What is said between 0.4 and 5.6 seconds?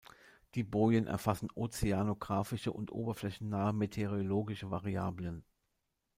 Die Bojen erfassen ozeanografische und oberflächennahe meteorologische Variablen.